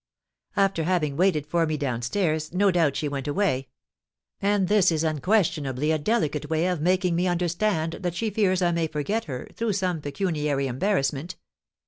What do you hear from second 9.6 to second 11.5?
some pecuniary embarrassment.